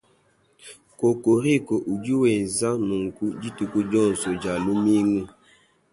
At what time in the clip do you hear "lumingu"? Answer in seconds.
4.63-5.23